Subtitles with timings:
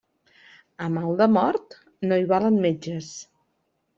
[0.85, 1.77] A mal de mort,
[2.11, 3.13] no hi valen metges.